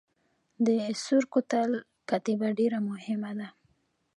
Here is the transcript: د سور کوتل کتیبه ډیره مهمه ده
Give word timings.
د 0.65 0.67
سور 1.03 1.23
کوتل 1.33 1.71
کتیبه 2.09 2.49
ډیره 2.59 2.79
مهمه 2.89 3.31
ده 3.39 3.47